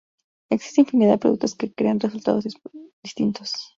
[0.49, 2.47] Existe infinidad de productos que crean resultados
[3.03, 3.51] distintos.